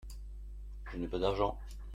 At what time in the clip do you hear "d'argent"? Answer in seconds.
1.19-1.59